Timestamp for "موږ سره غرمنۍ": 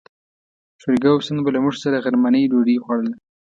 1.63-2.43